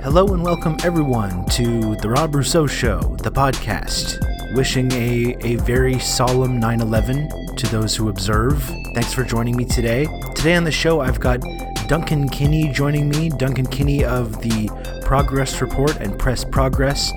[0.00, 4.24] Hello and welcome everyone to the Rob Rousseau Show, the podcast.
[4.54, 8.62] Wishing a, a very solemn 9 11 to those who observe.
[8.94, 10.06] Thanks for joining me today.
[10.36, 11.40] Today on the show, I've got
[11.88, 14.70] Duncan Kinney joining me, Duncan Kinney of the
[15.04, 17.12] Progress Report and Press Progress.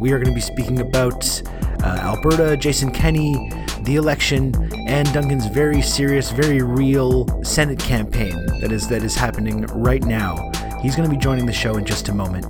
[0.00, 1.42] We are going to be speaking about
[1.82, 3.50] uh, Alberta, Jason Kenney,
[3.80, 4.54] the election,
[4.86, 10.52] and Duncan's very serious, very real Senate campaign that is that is happening right now.
[10.80, 12.46] He's going to be joining the show in just a moment.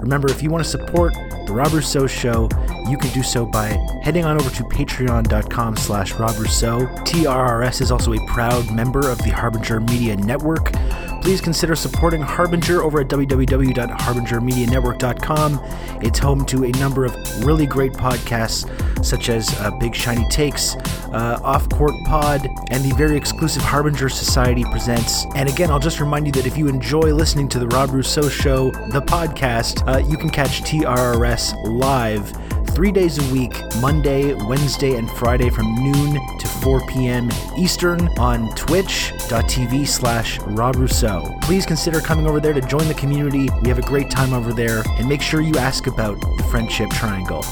[0.00, 1.12] Remember, if you want to support
[1.46, 2.48] the Rob Rousseau Show,
[2.88, 3.68] you can do so by
[4.02, 6.86] heading on over to patreon.com slash Rob Rousseau.
[7.04, 10.72] TRRS is also a proud member of the Harbinger Media Network.
[11.20, 15.60] Please consider supporting Harbinger over at www.harbingermedianetwork.com.
[16.02, 18.66] It's home to a number of really great podcasts,
[19.04, 20.74] such as uh, Big Shiny Takes,
[21.12, 25.26] uh, Off Court Pod, and the very exclusive Harbinger Society presents.
[25.34, 28.28] And again, I'll just remind you that if you enjoy listening to the Rob Rousseau
[28.28, 32.32] Show, the podcast, uh, you can catch TRRS live
[32.74, 37.30] three days a week Monday, Wednesday, and Friday from noon to 4 p.m.
[37.56, 41.36] Eastern on twitch.tv slash Rob Rousseau.
[41.42, 43.48] Please consider coming over there to join the community.
[43.62, 46.90] We have a great time over there, and make sure you ask about the Friendship
[46.90, 47.44] Triangle.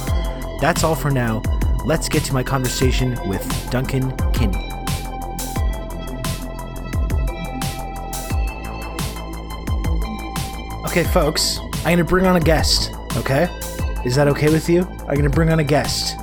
[0.60, 1.42] That's all for now.
[1.84, 4.72] Let's get to my conversation with Duncan Kinney.
[10.86, 13.48] Okay, folks, I'm going to bring on a guest, okay?
[14.04, 14.82] Is that okay with you?
[14.82, 16.14] I'm going to bring on a guest.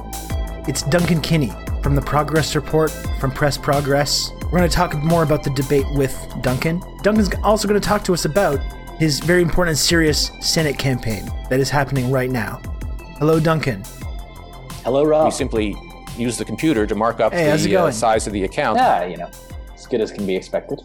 [0.67, 1.51] It's Duncan Kinney
[1.83, 4.31] from the Progress Report from Press Progress.
[4.43, 6.81] We're going to talk more about the debate with Duncan.
[7.03, 8.59] Duncan's also going to talk to us about
[8.97, 12.61] his very important and serious Senate campaign that is happening right now.
[13.19, 13.83] Hello, Duncan.
[14.83, 15.25] Hello, Rob.
[15.25, 15.75] We simply
[16.17, 18.77] use the computer to mark up Hey, the uh, size of the account.
[18.77, 19.29] Yeah, you know,
[19.73, 20.79] as good as can be expected.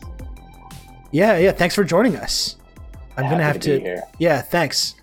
[1.13, 1.53] Yeah, yeah.
[1.53, 2.57] Thanks for joining us.
[3.17, 3.79] I'm gonna have to to.
[3.79, 4.03] be here.
[4.19, 4.95] Yeah, thanks.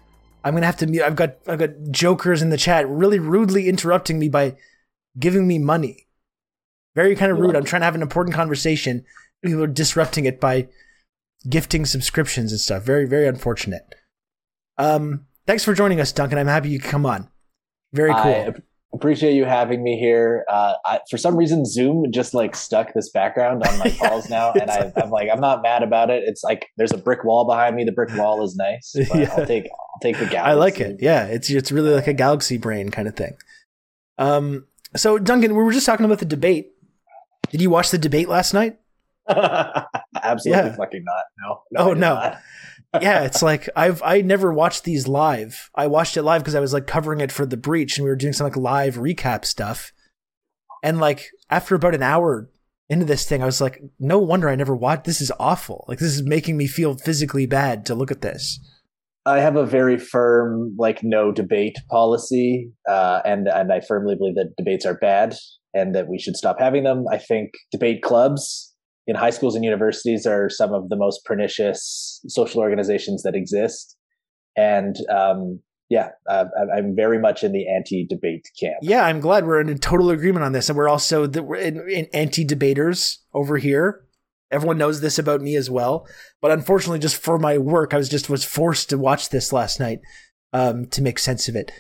[0.44, 1.04] I'm gonna have to mute.
[1.04, 4.56] I've got I've got jokers in the chat really rudely interrupting me by
[5.20, 6.08] giving me money.
[6.96, 7.56] Very kind of rude.
[7.56, 9.04] I'm trying to have an important conversation.
[9.44, 10.68] People are disrupting it by
[11.48, 12.84] gifting subscriptions and stuff.
[12.84, 13.84] Very very unfortunate.
[14.78, 16.38] Um, thanks for joining us, Duncan.
[16.38, 17.30] I'm happy you could come on.
[17.94, 18.22] Very cool.
[18.22, 18.54] I
[18.94, 20.46] appreciate you having me here.
[20.50, 24.30] Uh, I, for some reason, Zoom just like stuck this background on my Yeah, calls
[24.30, 26.24] now, and I, I'm like, I'm not mad about it.
[26.26, 27.84] It's like there's a brick wall behind me.
[27.84, 28.94] The brick wall is nice.
[29.10, 29.34] But Yeah.
[29.38, 30.38] I'll take I'll take the galaxy.
[30.52, 30.98] I like it.
[31.02, 33.36] Yeah, it's it's really like a galaxy brain kind of thing.
[34.18, 34.66] Um,
[34.96, 36.72] so Duncan, we were just talking about the debate.
[37.52, 38.78] Did you watch the debate last night?
[39.30, 40.76] Absolutely Yeah.
[40.76, 41.24] fucking not.
[41.42, 41.62] No.
[41.78, 42.16] Oh, no.
[42.16, 42.38] not.
[43.02, 45.70] Yeah, it's like I've I never watched these live.
[45.76, 48.10] I watched it live because I was like covering it for the breach and we
[48.10, 49.92] were doing some like live recap stuff.
[50.84, 52.50] And like after about an hour
[52.90, 55.04] into this thing, I was like, no wonder I never watched.
[55.04, 55.86] This is awful.
[55.88, 58.60] Like this is making me feel physically bad to look at this.
[59.26, 64.36] I have a very firm like no debate policy, uh, and and I firmly believe
[64.36, 65.36] that debates are bad
[65.74, 67.06] and that we should stop having them.
[67.12, 68.67] I think debate clubs
[69.08, 73.96] in high schools and universities are some of the most pernicious social organizations that exist,
[74.56, 76.46] and um, yeah, uh,
[76.76, 78.76] I'm very much in the anti-debate camp.
[78.82, 81.90] Yeah, I'm glad we're in total agreement on this, and we're also the, we're in,
[81.90, 84.04] in anti-debaters over here.
[84.52, 86.08] Everyone knows this about me as well,
[86.42, 89.80] but unfortunately, just for my work, I was just was forced to watch this last
[89.80, 90.00] night
[90.54, 91.72] um, to make sense of it.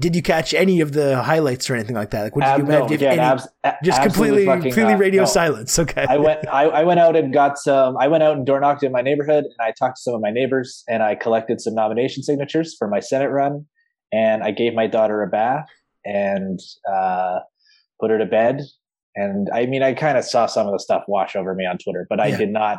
[0.00, 2.22] Did you catch any of the highlights or anything like that?
[2.24, 2.90] Like, what did you Ab- no, have?
[2.90, 3.48] Again, any- abs-
[3.84, 5.26] just completely, completely radio No.
[5.26, 5.78] silence.
[5.78, 6.06] Okay.
[6.08, 8.82] I went I, I went out and got some I went out and door knocked
[8.82, 11.74] in my neighborhood and I talked to some of my neighbors and I collected some
[11.74, 13.66] nomination signatures for my Senate run
[14.12, 15.66] and I gave my daughter a bath
[16.04, 16.58] and
[16.90, 17.40] uh,
[18.00, 18.62] put her to bed
[19.16, 21.76] and I mean I kind of saw some of the stuff wash over me on
[21.76, 22.38] Twitter but I Yeah.
[22.38, 22.78] did not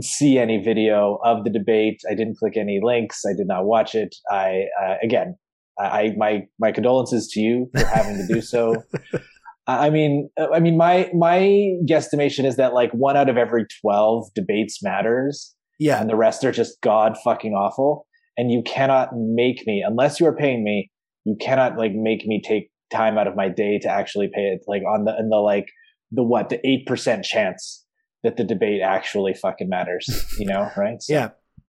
[0.00, 3.94] see any video of the debate I didn't click any links I did not watch
[3.94, 5.36] it I uh, again
[5.78, 8.82] I I- my my condolences to you for having to do so
[9.68, 11.40] I mean, I mean, my my
[11.88, 16.00] guesstimation is that like one out of every twelve debates matters, yeah.
[16.00, 18.06] and the rest are just god fucking awful.
[18.36, 20.90] And you cannot make me, unless you are paying me,
[21.24, 24.60] you cannot like make me take time out of my day to actually pay it.
[24.68, 25.66] Like on the and the like
[26.12, 27.84] the what the eight percent chance
[28.22, 30.06] that the debate actually fucking matters.
[30.38, 31.02] You know, right?
[31.02, 31.30] So- Yeah.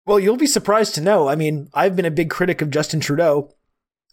[0.05, 1.29] Well, you'll be surprised to know.
[1.29, 3.55] I mean, I've been a big critic of Justin Trudeau.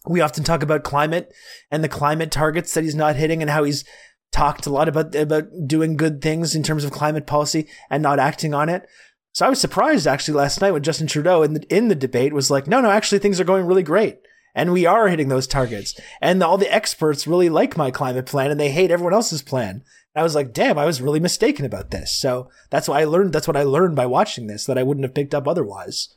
[0.08, 1.34] We often talk about climate
[1.72, 3.84] and the climate targets that he's not hitting and how he's
[4.32, 8.20] talked a lot about about doing good things in terms of climate policy and not
[8.20, 8.88] acting on it.
[9.34, 12.34] So I was surprised actually last night when Justin Trudeau in the in the debate
[12.34, 14.20] was like, "No, no, actually things are going really great."
[14.58, 16.00] And we are hitting those targets.
[16.22, 19.84] And all the experts really like my climate plan and they hate everyone else's plan.
[20.16, 22.16] I was like, damn, I was really mistaken about this.
[22.16, 25.04] So that's why I learned that's what I learned by watching this that I wouldn't
[25.04, 26.16] have picked up otherwise.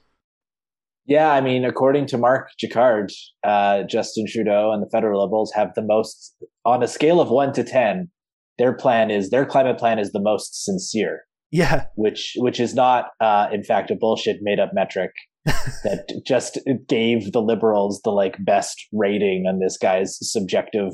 [1.08, 3.10] Yeah, I mean, according to Mark Jaccard,
[3.42, 7.54] uh, Justin Trudeau and the federal Liberals have the most, on a scale of one
[7.54, 8.10] to ten,
[8.58, 11.22] their plan is their climate plan is the most sincere.
[11.50, 15.12] Yeah, which which is not, uh, in fact, a bullshit made up metric
[15.46, 20.92] that just gave the Liberals the like best rating on this guy's subjective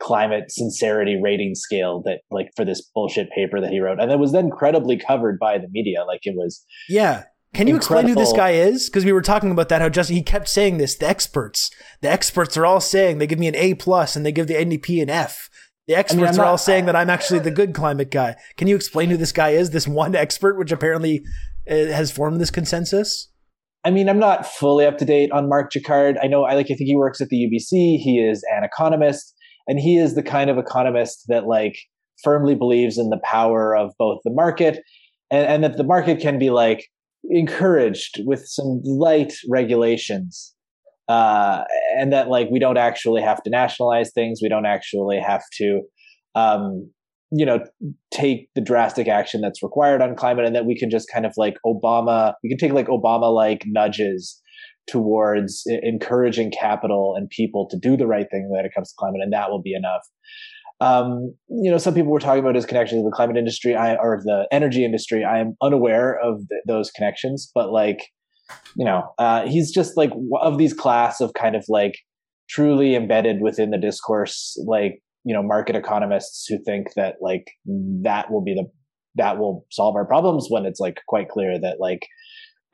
[0.00, 4.00] climate sincerity rating scale that like for this bullshit paper that he wrote.
[4.00, 7.22] And it was then credibly covered by the media like it was yeah
[7.56, 8.88] can you explain who this guy is?
[8.88, 9.80] Because we were talking about that.
[9.80, 10.94] How Justin he kept saying this.
[10.94, 11.70] The experts,
[12.02, 14.54] the experts are all saying they give me an A plus and they give the
[14.54, 15.48] NDP an F.
[15.86, 18.36] The experts I mean, are not, all saying that I'm actually the good climate guy.
[18.56, 19.70] Can you explain who this guy is?
[19.70, 21.24] This one expert, which apparently
[21.70, 23.28] uh, has formed this consensus.
[23.84, 26.16] I mean, I'm not fully up to date on Mark Jaccard.
[26.20, 26.66] I know I like.
[26.66, 27.98] I think he works at the UBC.
[27.98, 29.32] He is an economist,
[29.68, 31.76] and he is the kind of economist that like
[32.22, 34.80] firmly believes in the power of both the market
[35.30, 36.88] and, and that the market can be like
[37.30, 40.54] encouraged with some light regulations
[41.08, 41.64] uh,
[41.98, 44.40] and that like we don't actually have to nationalize things.
[44.42, 45.82] We don't actually have to
[46.34, 46.90] um,
[47.30, 47.60] you know
[48.12, 51.32] take the drastic action that's required on climate and that we can just kind of
[51.36, 54.40] like obama we can take like obama like nudges
[54.86, 59.20] towards encouraging capital and people to do the right thing when it comes to climate
[59.20, 60.02] and that will be enough
[60.80, 63.96] um, you know, some people were talking about his connection to the climate industry I,
[63.96, 65.24] or the energy industry.
[65.24, 67.98] I am unaware of th- those connections, but like,
[68.76, 71.94] you know, uh, he's just like of these class of kind of like
[72.48, 77.46] truly embedded within the discourse, like, you know, market economists who think that like
[78.02, 78.64] that will be the,
[79.16, 82.06] that will solve our problems when it's like quite clear that like,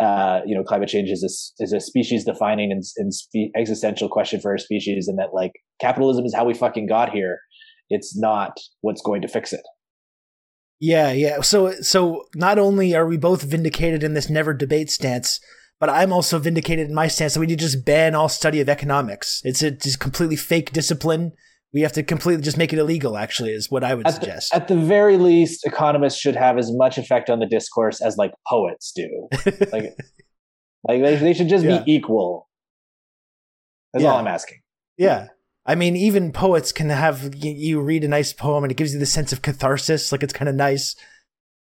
[0.00, 4.08] uh, you know, climate change is a, is a species defining and, and spe- existential
[4.08, 7.38] question for our species, and that like capitalism is how we fucking got here,
[7.92, 9.62] it's not what's going to fix it.
[10.80, 11.42] Yeah, yeah.
[11.42, 15.38] So so not only are we both vindicated in this never debate stance,
[15.78, 18.60] but I'm also vindicated in my stance that we need to just ban all study
[18.60, 19.42] of economics.
[19.44, 21.32] It's a just completely fake discipline.
[21.72, 24.50] We have to completely just make it illegal, actually, is what I would at suggest.
[24.50, 28.16] The, at the very least, economists should have as much effect on the discourse as
[28.16, 29.28] like poets do.
[29.72, 29.96] like,
[30.86, 31.82] like they, they should just yeah.
[31.82, 32.48] be equal.
[33.92, 34.10] That's yeah.
[34.10, 34.58] all I'm asking.
[34.96, 35.28] Yeah.
[35.64, 38.98] I mean, even poets can have you read a nice poem and it gives you
[38.98, 40.96] the sense of catharsis, like it's kind of nice.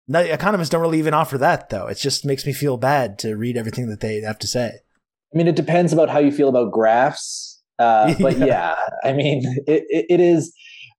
[0.07, 1.87] economists don't really even offer that, though.
[1.87, 4.67] It just makes me feel bad to read everything that they have to say.
[5.33, 8.45] I mean, it depends about how you feel about graphs, uh, but yeah.
[8.45, 8.75] yeah.
[9.03, 10.53] I mean, it, it, it is.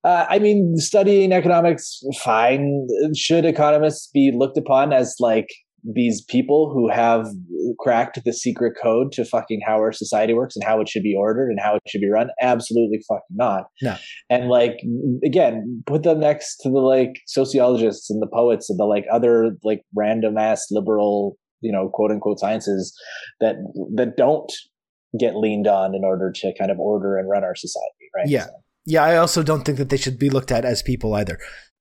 [0.04, 2.86] Uh, I mean, studying economics, fine.
[3.14, 5.48] Should economists be looked upon as like
[5.84, 7.26] these people who have
[7.78, 11.14] cracked the secret code to fucking how our society works and how it should be
[11.16, 12.28] ordered and how it should be run?
[12.40, 13.64] Absolutely fucking not.
[13.82, 13.96] No.
[14.30, 14.80] And like
[15.24, 19.52] again, put them next to the like sociologists and the poets and the like other
[19.62, 22.96] like random ass liberal, you know, quote unquote sciences
[23.40, 23.56] that
[23.94, 24.52] that don't
[25.18, 28.28] get leaned on in order to kind of order and run our society, right?
[28.28, 28.46] Yeah.
[28.46, 28.52] So.
[28.84, 31.38] Yeah, I also don't think that they should be looked at as people either.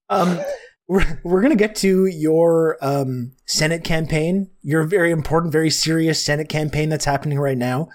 [0.09, 0.39] Um
[0.87, 6.23] we're, we're going to get to your um, Senate campaign, your very important, very serious
[6.23, 7.89] Senate campaign that's happening right now.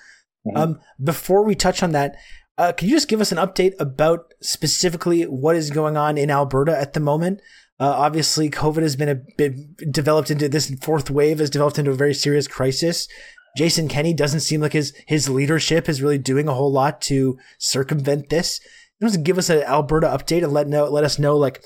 [0.47, 0.57] Mm-hmm.
[0.57, 2.17] Um, before we touch on that,
[2.59, 6.31] uh, can you just give us an update about specifically what is going on in
[6.31, 7.41] Alberta at the moment?
[7.81, 11.91] Uh, obviously, COVID has been a bit developed into this fourth wave has developed into
[11.91, 13.09] a very serious crisis.
[13.57, 17.39] Jason Kenney doesn't seem like his his leadership is really doing a whole lot to
[17.59, 18.61] circumvent this.
[19.03, 21.65] Just give us an Alberta update and let know let us know like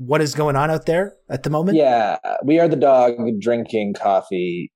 [0.00, 1.76] what is going on out there at the moment?
[1.76, 4.72] Yeah, we are the dog drinking coffee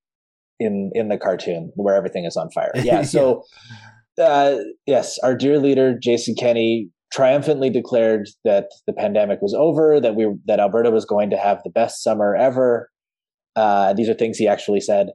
[0.60, 2.72] in in the cartoon where everything is on fire.
[2.84, 3.42] Yeah, so
[4.18, 4.24] yeah.
[4.26, 10.14] Uh, yes, our dear leader Jason Kenney triumphantly declared that the pandemic was over, that
[10.14, 12.90] we that Alberta was going to have the best summer ever.
[13.56, 15.08] Uh, these are things he actually said.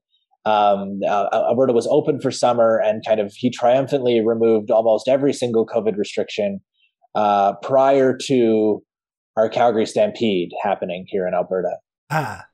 [0.45, 5.33] Um, uh, Alberta was open for summer, and kind of he triumphantly removed almost every
[5.33, 6.61] single COVID restriction
[7.13, 8.81] uh, prior to
[9.39, 11.77] our Calgary Stampede happening here in Alberta.
[12.11, 12.45] Ah.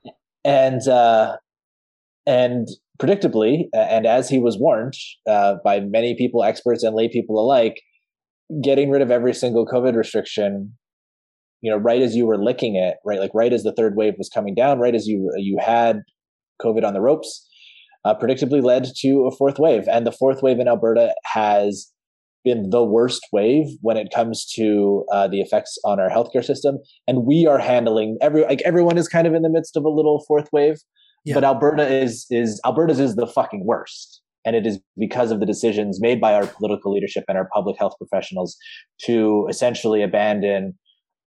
[0.44, 1.36] And uh,
[2.26, 4.94] and predictably, and as he was warned
[5.28, 7.82] uh, by many people, experts and lay people alike,
[8.62, 10.72] getting rid of every single COVID restriction,
[11.60, 14.14] you know, right as you were licking it, right, like right as the third wave
[14.16, 16.02] was coming down, right as you you had
[16.62, 17.48] COVID on the ropes,
[18.04, 21.92] uh, predictably led to a fourth wave, and the fourth wave in Alberta has
[22.46, 26.78] been the worst wave when it comes to uh, the effects on our healthcare system,
[27.08, 29.90] and we are handling every like everyone is kind of in the midst of a
[29.90, 30.76] little fourth wave,
[31.24, 31.34] yeah.
[31.34, 35.46] but Alberta is is Alberta's is the fucking worst, and it is because of the
[35.46, 38.56] decisions made by our political leadership and our public health professionals
[39.02, 40.78] to essentially abandon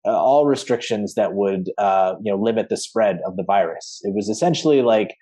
[0.08, 4.00] uh, all restrictions that would uh, you know limit the spread of the virus.
[4.04, 5.16] It was essentially like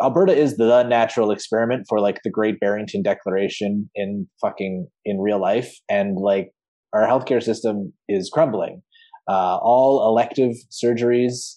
[0.00, 5.40] Alberta is the natural experiment for like the Great Barrington Declaration in fucking in real
[5.40, 6.52] life, and like
[6.92, 8.82] our healthcare system is crumbling.
[9.28, 11.56] Uh, all elective surgeries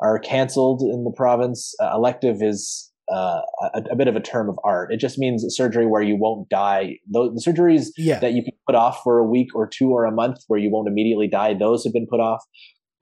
[0.00, 1.74] are canceled in the province.
[1.82, 3.40] Uh, elective is uh,
[3.74, 4.92] a, a, bit of a term of art.
[4.92, 6.98] It just means surgery where you won't die.
[7.10, 8.20] the surgeries yeah.
[8.20, 10.70] that you can put off for a week or two or a month where you
[10.70, 12.42] won't immediately die, those have been put off.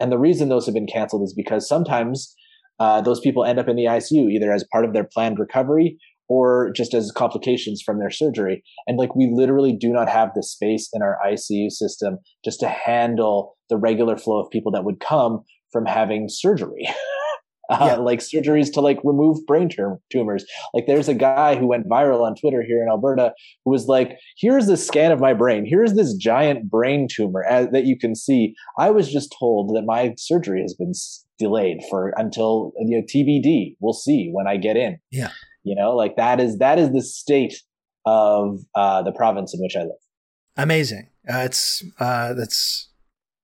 [0.01, 2.35] And the reason those have been canceled is because sometimes
[2.79, 5.99] uh, those people end up in the ICU either as part of their planned recovery
[6.29, 8.63] or just as complications from their surgery.
[8.87, 12.69] And like we literally do not have the space in our ICU system just to
[12.69, 15.43] handle the regular flow of people that would come
[15.73, 16.87] from having surgery.
[17.71, 17.97] uh, yeah.
[17.97, 20.45] like surgeries to like remove brain tum- tumors.
[20.73, 23.33] Like there's a guy who went viral on Twitter here in Alberta
[23.65, 25.67] who was like, "Here's the scan of my brain.
[25.67, 28.55] Here's this giant brain tumor as, that you can see.
[28.79, 30.95] I was just told that my surgery has been
[31.39, 33.77] delayed for until you know TBD.
[33.81, 35.31] We'll see when I get in." Yeah,
[35.65, 37.55] you know, like that is that is the state
[38.07, 40.01] of uh, the province in which I live.
[40.57, 41.11] Amazing.
[41.29, 42.91] Uh, it's uh, that's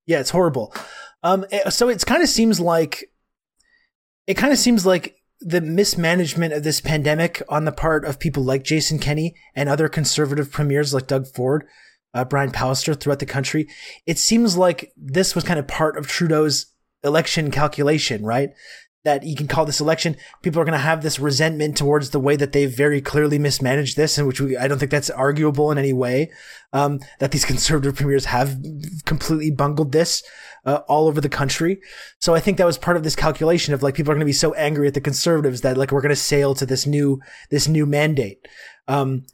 [0.07, 0.75] yeah, it's horrible.
[1.23, 3.05] Um, eh, so it kind of seems like
[4.27, 8.43] it kind of seems like the mismanagement of this pandemic on the part of people
[8.43, 11.67] like Jason Kenney and other conservative premiers like Doug Ford,
[12.15, 13.69] uh, Brian Pallister throughout the country.
[14.07, 16.67] It seems like this was kind of part of Trudeau's
[17.05, 18.51] election calculation, right?
[19.05, 20.17] that you can call this election.
[20.43, 23.97] People are going to have this resentment towards the way that they very clearly mismanaged
[23.97, 26.33] this, and which we, I don't think that's arguable in any way.
[26.73, 28.59] Um, that these conservative premiers have
[29.05, 30.23] completely bungled this
[30.65, 31.81] uh, all over the country.
[32.19, 34.27] So I think that was part of this calculation of like people are going to
[34.27, 37.21] be so angry at the conservatives that like we're going to sail to this new
[37.51, 38.39] this new mandate.
[38.89, 39.25] Um,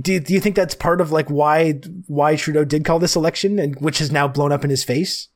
[0.00, 3.58] do do you think that's part of like why why Trudeau did call this election
[3.58, 5.28] and which has now blown up in his face?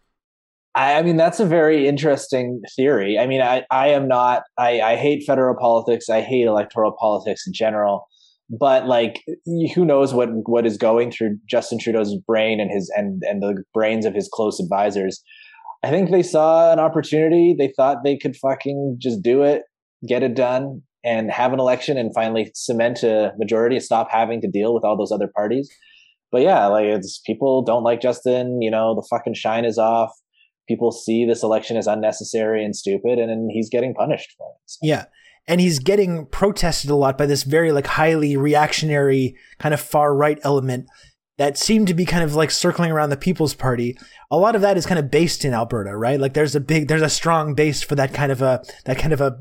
[0.75, 3.19] I, mean, that's a very interesting theory.
[3.19, 6.09] I mean, I, I am not, I, I hate federal politics.
[6.09, 8.07] I hate electoral politics in general.
[8.51, 9.23] But like,
[9.75, 13.63] who knows what what is going through Justin Trudeau's brain and his and and the
[13.73, 15.23] brains of his close advisors.
[15.85, 17.55] I think they saw an opportunity.
[17.57, 19.63] They thought they could fucking just do it,
[20.07, 24.41] get it done, and have an election and finally cement a majority and stop having
[24.41, 25.71] to deal with all those other parties.
[26.33, 28.61] But yeah, like it's people don't like Justin.
[28.61, 30.11] You know, the fucking shine is off
[30.71, 34.61] people see this election as unnecessary and stupid, and, and he's getting punished for it.
[34.67, 34.79] So.
[34.83, 35.05] Yeah.
[35.49, 40.15] And he's getting protested a lot by this very like highly reactionary kind of far
[40.15, 40.87] right element
[41.39, 43.99] that seemed to be kind of like circling around the People's Party.
[44.31, 46.21] A lot of that is kind of based in Alberta, right?
[46.21, 49.13] Like there's a big, there's a strong base for that kind of a, that kind
[49.13, 49.41] of a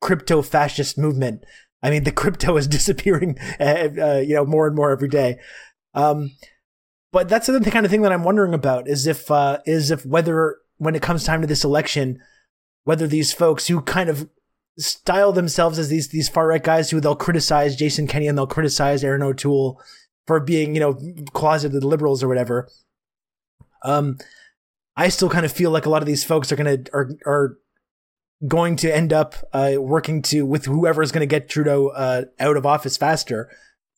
[0.00, 1.44] crypto fascist movement.
[1.82, 3.64] I mean, the crypto is disappearing, uh,
[4.00, 5.38] uh, you know, more and more every day.
[5.94, 6.30] Um,
[7.16, 10.04] but that's the kind of thing that I'm wondering about is if uh, is if
[10.04, 12.20] whether when it comes time to this election,
[12.84, 14.28] whether these folks who kind of
[14.76, 18.46] style themselves as these these far right guys who they'll criticize Jason Kenney and they'll
[18.46, 19.80] criticize Erin O'Toole
[20.26, 21.00] for being you know
[21.32, 22.68] closeted liberals or whatever.
[23.82, 24.18] Um,
[24.94, 27.56] I still kind of feel like a lot of these folks are gonna are are
[28.46, 32.24] going to end up uh, working to with whoever is going to get Trudeau uh,
[32.38, 33.48] out of office faster.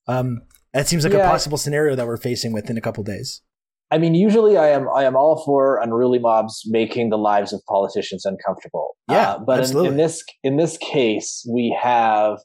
[0.06, 1.26] Um, that seems like yeah.
[1.26, 3.42] a possible scenario that we're facing within a couple days.
[3.90, 7.62] I mean, usually I am I am all for unruly mobs making the lives of
[7.66, 8.96] politicians uncomfortable.
[9.10, 12.38] Yeah, uh, but in, in, this in this case, we have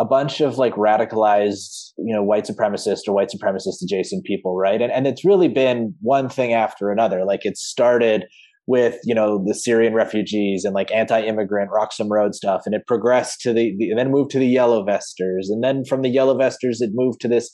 [0.00, 4.82] a bunch of like radicalized, you know, white supremacist or white supremacist adjacent people, right?
[4.82, 7.24] And and it's really been one thing after another.
[7.24, 8.24] Like it started
[8.66, 13.40] with you know the Syrian refugees and like anti-immigrant Roxham Road stuff, and it progressed
[13.42, 16.80] to the, the then moved to the yellow vesters, and then from the yellow vesters
[16.80, 17.50] it moved to this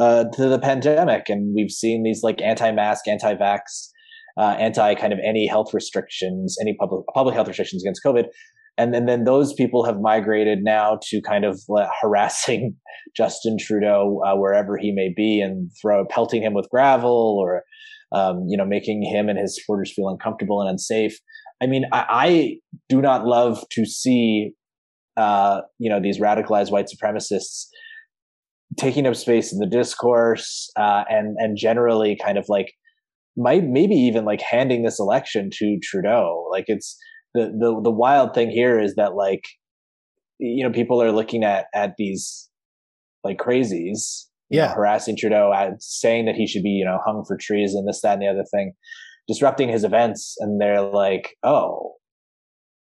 [0.00, 3.88] uh, to the pandemic, and we've seen these like anti-mask, anti-vax,
[4.36, 8.24] uh, anti kind of any health restrictions, any public public health restrictions against COVID.
[8.76, 11.60] And then, then those people have migrated now to kind of
[12.02, 12.74] harassing
[13.16, 17.62] Justin Trudeau uh, wherever he may be and throw pelting him with gravel or
[18.12, 21.18] um, you know, making him and his supporters feel uncomfortable and unsafe.
[21.62, 22.56] I mean, I, I
[22.88, 24.52] do not love to see,
[25.16, 27.66] uh, you know, these radicalized white supremacists
[28.76, 32.72] taking up space in the discourse uh, and and generally kind of like
[33.36, 36.46] might maybe even like handing this election to Trudeau.
[36.50, 36.96] Like it's
[37.34, 39.44] the the the wild thing here is that like
[40.38, 42.48] you know people are looking at at these
[43.22, 44.68] like crazies yeah.
[44.68, 48.00] Know, harassing Trudeau, uh, saying that he should be, you know, hung for treason, this,
[48.02, 48.72] that, and the other thing,
[49.26, 50.36] disrupting his events.
[50.38, 51.94] And they're like, oh,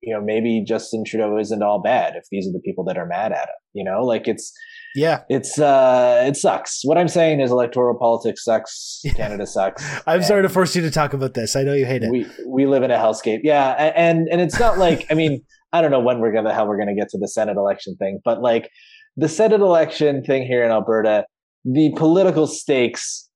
[0.02, 3.06] you know, maybe Justin Trudeau isn't all bad if these are the people that are
[3.06, 3.54] mad at him.
[3.74, 4.52] You know, like it's,
[4.94, 6.80] yeah, it's uh, it sucks.
[6.84, 9.02] What I'm saying is electoral politics sucks.
[9.14, 9.84] Canada sucks.
[10.06, 11.54] I'm sorry to force you to talk about this.
[11.54, 12.10] I know you hate it.
[12.10, 13.40] We we live in a hellscape.
[13.44, 16.66] Yeah, and and it's not like I mean I don't know when we're gonna how
[16.66, 18.70] we're gonna get to the Senate election thing, but like
[19.16, 21.24] the Senate election thing here in Alberta,
[21.64, 23.28] the political stakes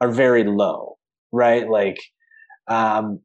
[0.00, 0.96] are very low,
[1.32, 1.68] right?
[1.68, 1.98] Like,
[2.68, 3.20] um,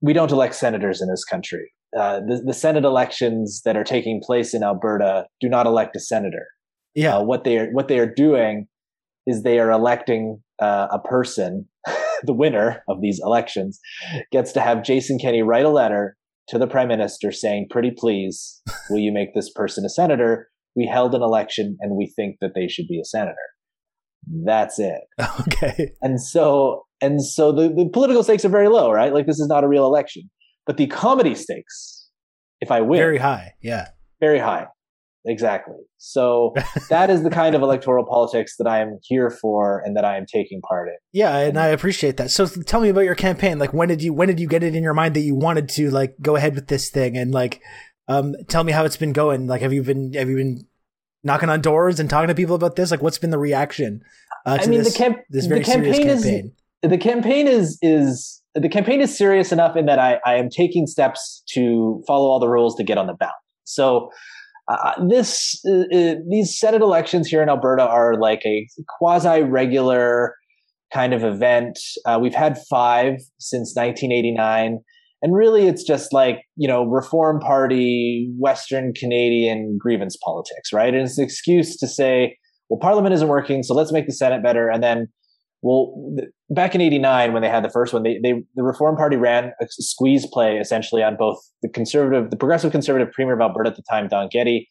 [0.00, 1.72] we don't elect senators in this country.
[1.96, 6.00] Uh, the, the Senate elections that are taking place in Alberta do not elect a
[6.00, 6.46] senator.
[6.94, 8.66] Yeah, uh, what they are what they are doing
[9.26, 11.68] is they are electing uh, a person.
[12.24, 13.80] the winner of these elections
[14.30, 16.16] gets to have Jason Kenney write a letter
[16.48, 18.60] to the prime minister saying, "Pretty please,
[18.90, 22.52] will you make this person a senator?" We held an election, and we think that
[22.54, 23.36] they should be a senator.
[24.32, 25.02] That's it.
[25.40, 25.92] Okay.
[26.00, 29.12] And so, and so the, the political stakes are very low, right?
[29.12, 30.30] Like this is not a real election,
[30.66, 32.08] but the comedy stakes,
[32.60, 33.52] if I win, very high.
[33.60, 33.88] Yeah,
[34.20, 34.66] very high.
[35.24, 35.76] Exactly.
[35.98, 36.54] So
[36.90, 40.16] that is the kind of electoral politics that I am here for and that I
[40.16, 40.96] am taking part in.
[41.12, 42.30] Yeah, and I appreciate that.
[42.30, 43.58] So tell me about your campaign.
[43.58, 45.68] Like when did you when did you get it in your mind that you wanted
[45.70, 47.60] to like go ahead with this thing and like
[48.08, 49.46] um tell me how it's been going.
[49.46, 50.66] Like have you been have you been
[51.24, 52.90] knocking on doors and talking to people about this?
[52.90, 54.02] Like what's been the reaction
[54.44, 56.52] uh, I mean, this, the, camp- this very the campaign serious campaign?
[56.82, 60.48] Is, the campaign is is the campaign is serious enough in that I, I am
[60.50, 63.34] taking steps to follow all the rules to get on the ballot.
[63.64, 64.10] So
[64.68, 68.66] uh, this uh, uh, these Senate elections here in Alberta are like a
[68.98, 70.34] quasi regular
[70.92, 71.78] kind of event.
[72.04, 74.80] Uh, we've had five since 1989.
[75.22, 80.92] And really, it's just like, you know, Reform Party, Western Canadian grievance politics, right?
[80.92, 82.36] And it's an excuse to say,
[82.68, 84.68] well, Parliament isn't working, so let's make the Senate better.
[84.68, 85.08] And then
[85.62, 85.94] well,
[86.50, 89.52] back in '89 when they had the first one, they, they the Reform Party ran
[89.60, 93.76] a squeeze play essentially on both the conservative, the progressive conservative premier of Alberta at
[93.76, 94.68] the time, Don Getty,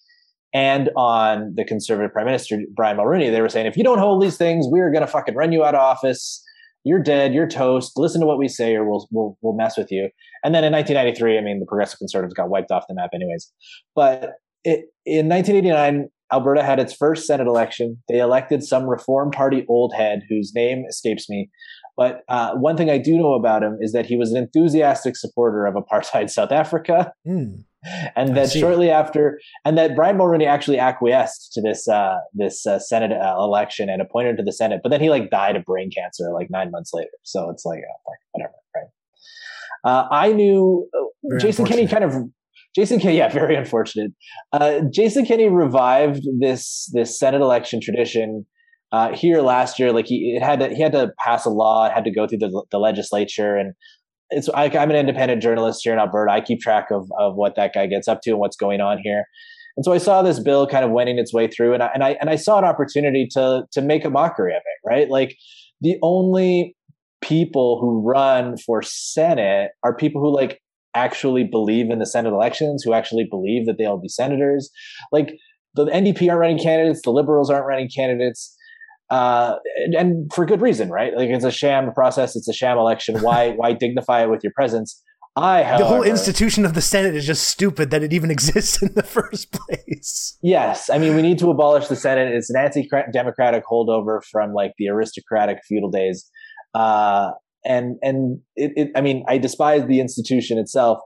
[0.53, 3.31] and on the conservative prime minister Brian Mulroney.
[3.31, 5.53] They were saying, if you don't hold these things, we are going to fucking run
[5.53, 6.43] you out of office.
[6.83, 7.33] You're dead.
[7.33, 7.93] You're toast.
[7.95, 10.09] Listen to what we say, or we'll we'll we'll mess with you.
[10.43, 13.51] And then in 1993, I mean, the progressive conservatives got wiped off the map, anyways.
[13.95, 14.31] But
[14.63, 18.01] it, in 1989, Alberta had its first Senate election.
[18.09, 21.49] They elected some Reform Party old head whose name escapes me.
[21.97, 25.15] But uh, one thing I do know about him is that he was an enthusiastic
[25.17, 27.11] supporter of apartheid South Africa.
[27.27, 27.65] Mm.
[28.15, 32.77] And that shortly after, and that Brian Mulroney actually acquiesced to this uh, this uh,
[32.77, 35.89] Senate uh, election and appointed to the Senate, but then he like died of brain
[35.89, 37.09] cancer like nine months later.
[37.23, 38.85] So it's like oh, whatever, right?
[39.83, 42.13] Uh, I knew uh, Jason Kenney kind of
[42.75, 44.11] Jason Kenney, yeah, very unfortunate.
[44.53, 48.45] Uh, Jason Kenney revived this this Senate election tradition
[48.91, 49.91] uh, here last year.
[49.91, 52.27] Like he it had to he had to pass a law, it had to go
[52.27, 53.73] through the, the legislature, and
[54.31, 56.31] it's I, am an independent journalist here in Alberta.
[56.31, 58.99] I keep track of of what that guy gets up to and what's going on
[59.03, 59.25] here.
[59.77, 62.03] And so I saw this bill kind of wending its way through, and I and
[62.03, 64.89] I and I saw an opportunity to to make a mockery of it.
[64.89, 65.35] Right, like
[65.81, 66.75] the only
[67.21, 70.59] people who run for Senate are people who like
[70.93, 74.69] actually believe in the Senate elections, who actually believe that they'll be senators.
[75.11, 75.33] Like
[75.75, 78.57] the NDP aren't running candidates, the Liberals aren't running candidates.
[79.11, 79.57] Uh,
[79.97, 81.13] and, for good reason, right?
[81.15, 83.17] Like it's a sham process, it's a sham election.
[83.21, 85.01] Why why dignify it with your presence?
[85.35, 88.81] I, however, the whole institution of the Senate is just stupid that it even exists
[88.81, 90.37] in the first place.
[90.41, 92.33] Yes, I mean we need to abolish the Senate.
[92.33, 96.29] It's an anti-democratic holdover from like the aristocratic feudal days.
[96.73, 97.31] Uh,
[97.65, 100.99] and and it, it, I mean, I despise the institution itself,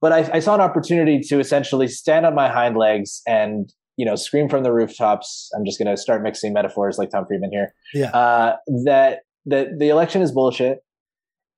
[0.00, 4.04] but I, I, saw an opportunity to essentially stand on my hind legs and you
[4.04, 5.50] know scream from the rooftops.
[5.56, 7.74] I'm just going to start mixing metaphors like Tom Friedman here.
[7.92, 10.78] Yeah, uh, that that the election is bullshit,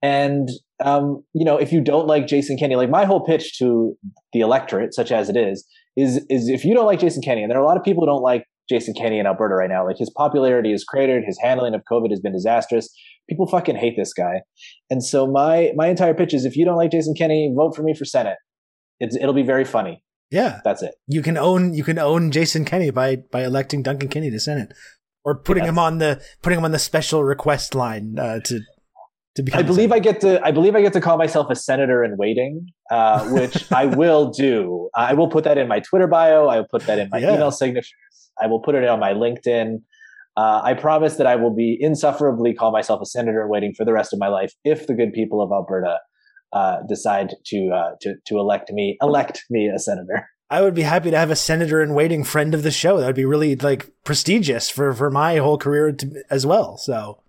[0.03, 0.49] and
[0.85, 3.96] um, you know if you don't like Jason Kenney, like my whole pitch to
[4.33, 7.51] the electorate, such as it is, is is if you don't like Jason Kenney, and
[7.51, 9.87] there are a lot of people who don't like Jason Kenney in Alberta right now.
[9.87, 11.25] Like his popularity is cratered.
[11.25, 12.90] His handling of COVID has been disastrous
[13.29, 14.42] people fucking hate this guy.
[14.90, 17.83] And so my my entire pitch is if you don't like Jason Kenney, vote for
[17.83, 18.37] me for Senate.
[19.01, 20.03] It's it'll be very funny.
[20.31, 20.61] Yeah.
[20.65, 20.95] That's it.
[21.07, 24.73] You can own you can own Jason Kenney by by electing Duncan Kinney to Senate.
[25.25, 25.71] Or putting yes.
[25.71, 28.61] him on the putting him on the special request line uh, to
[29.35, 31.57] to become I believe I get to I believe I get to call myself a
[31.57, 34.89] senator in waiting, uh, which I will do.
[34.95, 36.47] I will put that in my Twitter bio.
[36.47, 37.35] I will put that in my yeah.
[37.35, 37.93] email signatures.
[38.41, 39.79] I will put it on my LinkedIn.
[40.37, 43.93] Uh, I promise that I will be insufferably call myself a senator waiting for the
[43.93, 45.99] rest of my life if the good people of Alberta
[46.53, 50.29] uh, decide to uh, to to elect me elect me a senator.
[50.49, 52.99] I would be happy to have a senator in waiting friend of the show.
[52.99, 56.77] That would be really like prestigious for for my whole career to, as well.
[56.77, 57.23] So,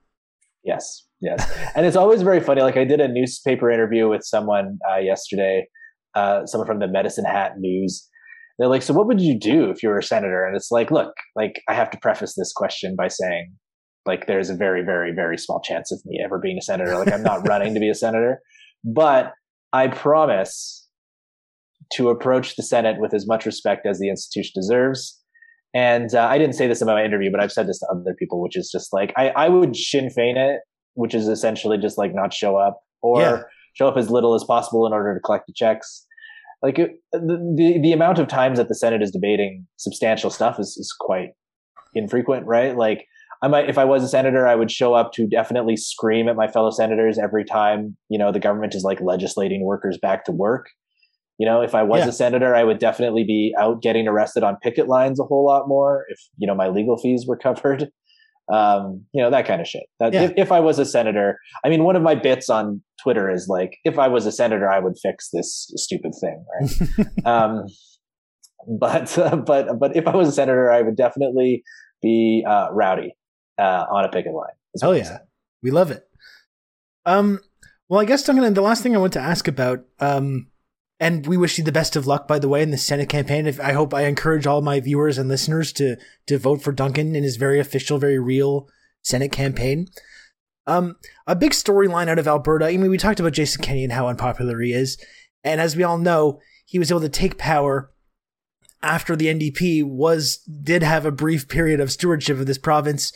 [0.63, 2.61] yes, yes, and it's always very funny.
[2.61, 5.67] Like I did a newspaper interview with someone uh, yesterday,
[6.13, 8.07] uh, someone from the Medicine Hat News,
[8.57, 10.45] they're like, so what would you do if you were a senator?
[10.45, 13.53] And it's like, look, like I have to preface this question by saying,
[14.05, 16.97] like, there's a very, very, very small chance of me ever being a senator.
[16.97, 18.41] Like, I'm not running to be a senator,
[18.83, 19.33] but
[19.73, 20.87] I promise
[21.93, 25.21] to approach the Senate with as much respect as the institution deserves.
[25.73, 28.15] And uh, I didn't say this in my interview, but I've said this to other
[28.17, 30.61] people, which is just like I, I would Sinn Fein it,
[30.93, 33.41] which is essentially just like not show up or yeah.
[33.73, 36.05] show up as little as possible in order to collect the checks.
[36.63, 40.59] Like it, the, the the amount of times that the Senate is debating substantial stuff
[40.59, 41.29] is is quite
[41.93, 42.75] infrequent, right?
[42.75, 43.05] Like
[43.41, 46.35] I might, if I was a senator, I would show up to definitely scream at
[46.35, 50.31] my fellow senators every time, you know, the government is like legislating workers back to
[50.31, 50.69] work.
[51.37, 52.07] You know, if I was yeah.
[52.07, 55.67] a senator, I would definitely be out getting arrested on picket lines a whole lot
[55.67, 57.89] more if, you know, my legal fees were covered.
[58.49, 59.83] Um, you know, that kind of shit.
[59.99, 60.21] That yeah.
[60.21, 63.49] if, if I was a senator, I mean, one of my bits on Twitter is
[63.49, 67.07] like, if I was a senator, I would fix this stupid thing, right?
[67.25, 67.65] um,
[68.79, 71.61] but, uh, but, but if I was a senator, I would definitely
[72.01, 73.17] be uh, rowdy
[73.57, 74.53] uh, on a picket line.
[74.81, 75.19] Oh yeah,
[75.61, 76.07] we love it.
[77.05, 77.39] Um,
[77.89, 80.47] well, I guess Duncan, the last thing I want to ask about, um,
[80.99, 83.47] and we wish you the best of luck, by the way, in the Senate campaign.
[83.47, 87.15] If, I hope I encourage all my viewers and listeners to to vote for Duncan
[87.15, 88.67] in his very official, very real
[89.03, 89.87] Senate campaign.
[90.65, 92.65] Um, a big storyline out of Alberta.
[92.65, 94.97] I mean, we talked about Jason Kenney and how unpopular he is,
[95.43, 97.91] and as we all know, he was able to take power
[98.81, 103.11] after the NDP was did have a brief period of stewardship of this province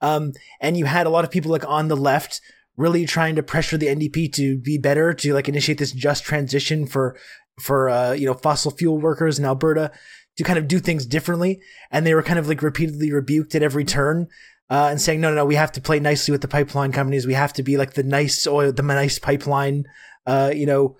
[0.00, 2.40] um, and you had a lot of people like on the left
[2.76, 6.86] really trying to pressure the NDP to be better, to like initiate this just transition
[6.86, 7.16] for
[7.60, 9.92] for uh, you know fossil fuel workers in Alberta
[10.36, 11.60] to kind of do things differently.
[11.90, 14.28] And they were kind of like repeatedly rebuked at every turn.
[14.70, 17.26] Uh, and saying, no, no, no, we have to play nicely with the pipeline companies.
[17.26, 19.84] We have to be like the nice oil, the nice pipeline,
[20.28, 20.96] uh, you know,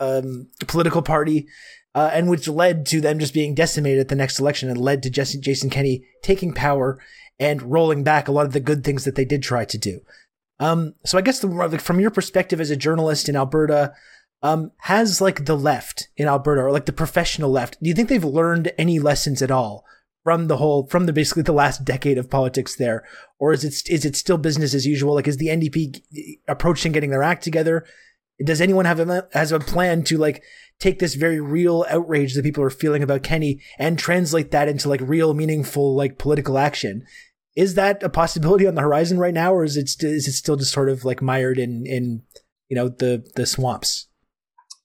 [0.00, 1.46] um, political party.
[1.94, 5.02] Uh, and which led to them just being decimated at the next election and led
[5.02, 6.98] to Jason Kenney taking power
[7.42, 10.00] and rolling back a lot of the good things that they did try to do.
[10.58, 13.92] Um, so I guess the, from your perspective as a journalist in Alberta,
[14.42, 18.08] um, has like the left in Alberta or like the professional left, do you think
[18.08, 19.84] they've learned any lessons at all
[20.24, 23.04] from the whole, from the basically the last decade of politics there?
[23.38, 25.14] Or is it, is it still business as usual?
[25.14, 27.84] Like, is the NDP approaching getting their act together?
[28.44, 30.42] Does anyone have a, has a plan to like
[30.80, 34.88] take this very real outrage that people are feeling about Kenney and translate that into
[34.88, 37.04] like real, meaningful, like political action?
[37.56, 40.32] Is that a possibility on the horizon right now, or is it st- is it
[40.32, 42.22] still just sort of like mired in in
[42.68, 44.08] you know the the swamps?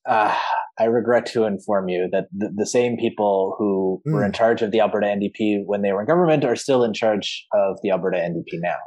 [0.08, 0.36] Uh,
[0.80, 4.14] I regret to inform you that the, the same people who mm.
[4.14, 4.36] were in hmm.
[4.36, 7.78] charge of the Alberta NDP when they were in government are still in charge of
[7.84, 8.78] the Alberta NDP now,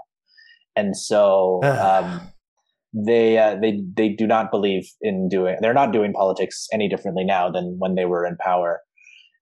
[0.77, 2.21] and so um,
[2.95, 5.57] they uh, they they do not believe in doing.
[5.61, 8.81] They're not doing politics any differently now than when they were in power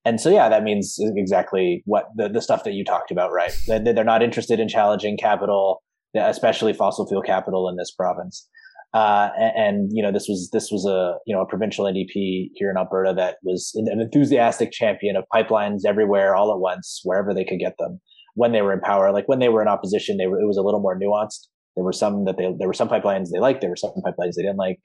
[0.09, 3.53] and so yeah that means exactly what the, the stuff that you talked about right?
[3.67, 5.83] They're not interested in challenging capital
[6.17, 8.49] especially fossil fuel capital in this province.
[8.95, 12.49] Uh, and, and, you know this was this was a you know a provincial NDP
[12.55, 17.35] here in Alberta that was an enthusiastic champion of pipelines everywhere all at once wherever
[17.35, 18.01] they could get them.
[18.35, 20.57] When they were in power like when they were in opposition they were it was
[20.57, 21.49] a little more nuanced.
[21.77, 24.35] There were some that they there were some pipelines they liked there were some pipelines
[24.37, 24.79] they didn't like.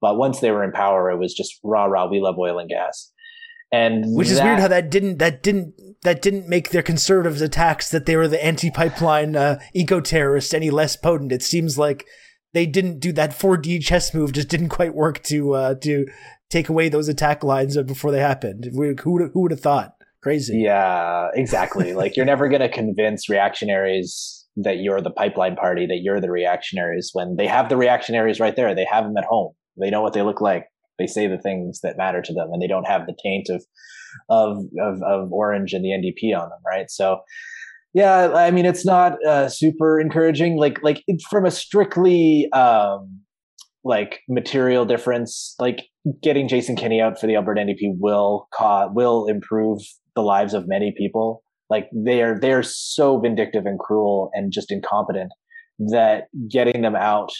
[0.00, 2.70] But once they were in power it was just rah rah we love oil and
[2.70, 3.12] gas
[3.74, 7.90] and which is weird how that didn't that didn't that didn't make their conservatives attacks
[7.90, 11.32] that they were the anti-pipeline uh, eco-terrorists any less potent.
[11.32, 12.06] It seems like
[12.52, 16.06] they didn't do that 4D chess move just didn't quite work to uh, to
[16.50, 18.70] take away those attack lines before they happened.
[18.72, 19.94] Who who would have thought?
[20.22, 20.58] Crazy.
[20.58, 21.94] Yeah, exactly.
[22.02, 26.30] like you're never going to convince reactionaries that you're the pipeline party, that you're the
[26.30, 28.74] reactionaries when they have the reactionaries right there.
[28.74, 29.52] They have them at home.
[29.76, 32.62] They know what they look like they say the things that matter to them and
[32.62, 33.64] they don't have the taint of
[34.28, 36.90] of of, of orange and the ndp on them right?
[36.90, 37.20] So
[37.92, 40.58] yeah i mean it's not uh, super encouraging.
[40.58, 43.20] Like like from a strictly um
[43.86, 45.82] like material difference like
[46.22, 49.82] getting jason kenney out for the alberta ndp will cause will improve
[50.14, 51.42] the lives of many people.
[51.70, 55.32] Like they are they are so vindictive and cruel and just incompetent
[55.90, 57.32] that getting them out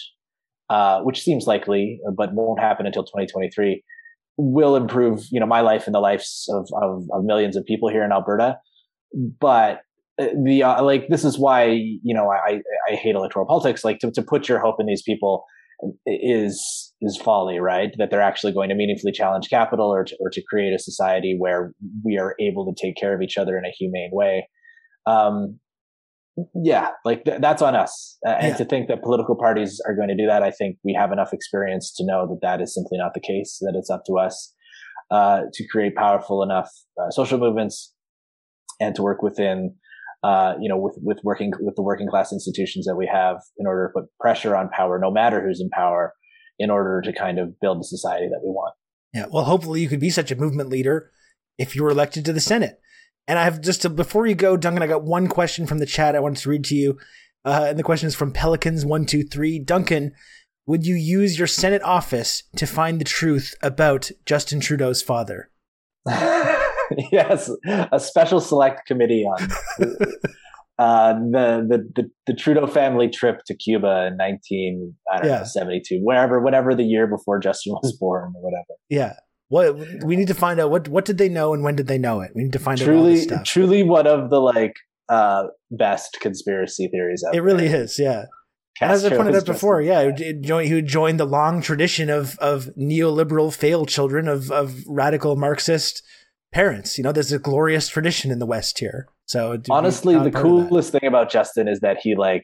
[0.69, 3.83] uh, which seems likely, but won't happen until 2023,
[4.37, 7.89] will improve, you know, my life and the lives of, of, of millions of people
[7.89, 8.57] here in Alberta.
[9.39, 9.81] But
[10.19, 13.83] uh, the uh, like, this is why you know I I hate electoral politics.
[13.83, 15.45] Like to to put your hope in these people
[16.05, 17.91] is is folly, right?
[17.97, 21.35] That they're actually going to meaningfully challenge capital or to, or to create a society
[21.37, 21.73] where
[22.03, 24.47] we are able to take care of each other in a humane way.
[25.05, 25.59] Um,
[26.53, 28.57] yeah like th- that's on us uh, and yeah.
[28.57, 31.31] to think that political parties are going to do that i think we have enough
[31.33, 34.53] experience to know that that is simply not the case that it's up to us
[35.11, 36.69] uh, to create powerful enough
[36.99, 37.93] uh, social movements
[38.79, 39.75] and to work within
[40.23, 43.67] uh, you know with with working with the working class institutions that we have in
[43.67, 46.13] order to put pressure on power no matter who's in power
[46.57, 48.73] in order to kind of build the society that we want
[49.13, 51.11] Yeah, well, hopefully you could be such a movement leader
[51.57, 52.79] if you were elected to the Senate.
[53.27, 55.85] And I have just to, before you go, Duncan, I got one question from the
[55.85, 56.97] chat I wanted to read to you.
[57.43, 59.65] Uh, and the question is from Pelicans123.
[59.65, 60.11] Duncan,
[60.67, 65.49] would you use your Senate office to find the truth about Justin Trudeau's father?
[67.11, 69.49] yes, a special select committee on
[70.79, 75.37] uh, the, the, the the Trudeau family trip to Cuba in nineteen I don't yeah.
[75.39, 78.79] know seventy two, wherever whatever the year before Justin was born or whatever.
[78.89, 79.13] Yeah,
[79.49, 81.97] what we need to find out what what did they know and when did they
[81.97, 82.31] know it?
[82.35, 83.27] We need to find truly, out.
[83.27, 84.75] Truly, truly one of the like
[85.09, 87.23] uh, best conspiracy theories.
[87.33, 87.83] It really there.
[87.83, 88.25] is, yeah.
[88.77, 93.53] Castro As I pointed out before, yeah, he joined the long tradition of of neoliberal
[93.55, 96.03] failed children of of radical Marxist
[96.51, 96.97] parents.
[96.97, 99.07] You know, there's a glorious tradition in the West here.
[99.27, 102.43] So honestly, the coolest thing about Justin is that he like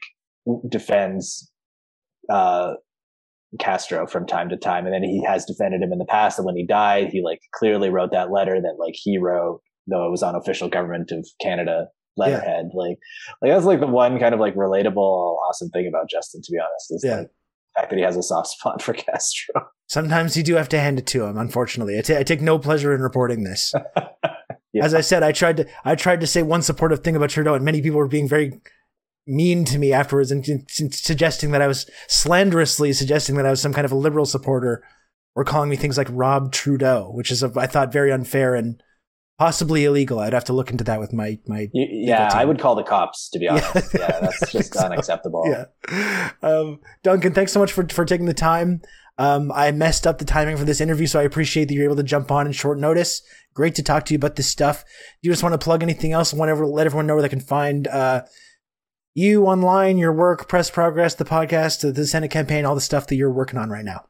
[0.68, 1.50] defends
[2.30, 2.74] uh,
[3.58, 6.38] Castro from time to time, and then he has defended him in the past.
[6.38, 10.06] And when he died, he like clearly wrote that letter that like he wrote, though
[10.06, 12.70] it was on official government of Canada letterhead.
[12.72, 12.78] Yeah.
[12.78, 12.98] Like,
[13.40, 16.40] like that's like the one kind of like relatable, awesome thing about Justin.
[16.42, 17.16] To be honest, is yeah.
[17.18, 19.66] like the fact that he has a soft spot for Castro.
[19.86, 21.36] Sometimes you do have to hand it to him.
[21.36, 23.74] Unfortunately, I, t- I take no pleasure in reporting this.
[24.72, 24.84] yeah.
[24.84, 27.54] As I said, I tried to I tried to say one supportive thing about Trudeau,
[27.54, 28.60] and many people were being very
[29.26, 33.60] mean to me afterwards and, and suggesting that I was slanderously suggesting that I was
[33.60, 34.82] some kind of a liberal supporter
[35.34, 38.82] or calling me things like Rob Trudeau, which is, a, I thought, very unfair and
[39.38, 40.18] possibly illegal.
[40.18, 41.68] I'd have to look into that with my my.
[41.72, 43.94] yeah, I would call the cops to be honest.
[43.94, 45.44] Yeah, yeah that's just unacceptable.
[45.46, 48.82] Yeah, um, Duncan, thanks so much for for taking the time.
[49.18, 51.96] Um, I messed up the timing for this interview, so I appreciate that you're able
[51.96, 53.22] to jump on in short notice.
[53.54, 54.84] Great to talk to you about this stuff.
[55.22, 56.32] Do you just want to plug anything else?
[56.32, 58.22] Want to let everyone know where they can find uh,
[59.14, 63.16] you online, your work, press progress, the podcast, the Senate campaign, all the stuff that
[63.16, 64.04] you're working on right now?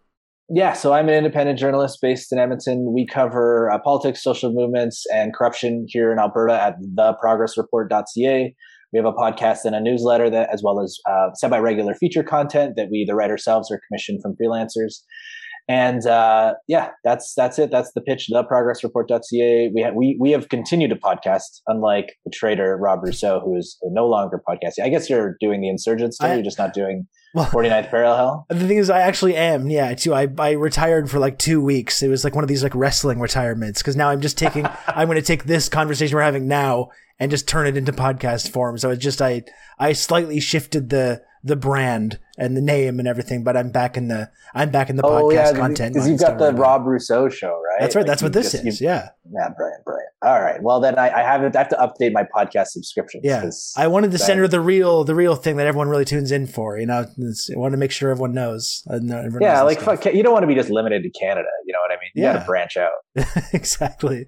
[0.48, 2.92] Yeah, so I'm an independent journalist based in Edmonton.
[2.92, 8.54] We cover uh, politics, social movements, and corruption here in Alberta at theprogressreport.ca.
[8.92, 12.74] We have a podcast and a newsletter that, as well as uh, semi-regular feature content
[12.76, 15.00] that we either write ourselves or commission from freelancers.
[15.68, 17.70] And uh, yeah, that's that's it.
[17.70, 18.28] That's the pitch.
[18.32, 19.70] Theprogressreport.ca.
[19.74, 23.78] We have we we have continued to podcast, unlike the traitor Rob Rousseau, who is
[23.84, 24.84] no longer podcasting.
[24.84, 26.28] I guess you're doing the insurgent still.
[26.28, 28.46] I, you're just not doing well, 49th Parallel.
[28.48, 29.70] The thing is, I actually am.
[29.70, 30.14] Yeah, too.
[30.14, 32.02] I I retired for like two weeks.
[32.02, 34.66] It was like one of these like wrestling retirements because now I'm just taking.
[34.88, 38.50] I'm going to take this conversation we're having now and just turn it into podcast
[38.50, 38.78] form.
[38.78, 39.44] So it's just I
[39.78, 44.08] I slightly shifted the the brand and the name and everything, but I'm back in
[44.08, 45.94] the I'm back in the oh, podcast yeah, content.
[45.94, 47.80] Because you've got the Rob Rousseau show, right?
[47.80, 48.02] That's right.
[48.02, 48.80] Like that's what this just, is.
[48.80, 49.10] Yeah.
[49.30, 50.10] Yeah, brilliant, brilliant.
[50.22, 50.62] All right.
[50.62, 53.22] Well, then I, I have I have to update my podcast subscription.
[53.24, 53.50] Yeah.
[53.76, 56.46] I wanted to send her the real the real thing that everyone really tunes in
[56.46, 56.78] for.
[56.78, 58.84] You know, I want to make sure everyone knows.
[58.88, 61.48] Everyone yeah, knows like fuck, you don't want to be just limited to Canada.
[61.66, 62.10] You know what I mean?
[62.14, 62.32] You yeah.
[62.34, 62.92] got to branch out.
[63.52, 64.26] exactly.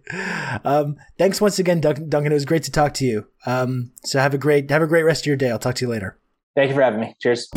[0.65, 2.27] Um, thanks once again, Duncan.
[2.27, 3.27] It was great to talk to you.
[3.47, 5.51] Um, so have a great have a great rest of your day.
[5.51, 6.19] I'll talk to you later.
[6.57, 7.15] Thank you for having me.
[7.21, 7.49] Cheers.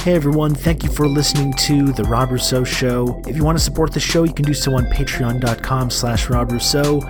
[0.00, 3.20] Hey everyone, thank you for listening to The Rob Rousseau Show.
[3.26, 6.52] If you want to support the show, you can do so on patreon.com slash Rob
[6.52, 7.00] Rousseau.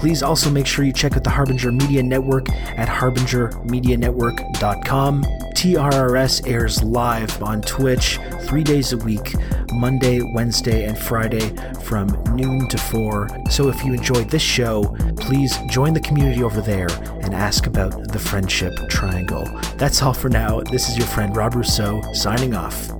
[0.00, 5.22] Please also make sure you check out the Harbinger Media Network at harbingermedianetwork.com.
[5.22, 9.34] TRRS airs live on Twitch three days a week,
[9.72, 13.28] Monday, Wednesday, and Friday from noon to 4.
[13.50, 16.88] So if you enjoyed this show, please join the community over there
[17.20, 19.44] and ask about the Friendship Triangle.
[19.76, 20.60] That's all for now.
[20.60, 22.90] This is your friend Rob Rousseau signing off.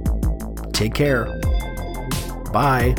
[0.74, 1.24] Take care.
[2.52, 2.94] Bye.